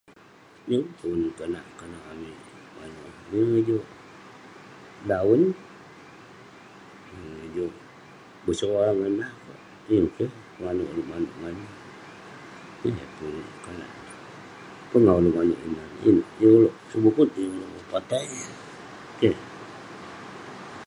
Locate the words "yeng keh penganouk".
9.91-10.91